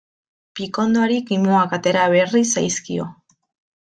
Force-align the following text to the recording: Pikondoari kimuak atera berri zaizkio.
Pikondoari 0.59 1.19
kimuak 1.29 1.77
atera 1.79 2.07
berri 2.15 2.43
zaizkio. 2.55 3.07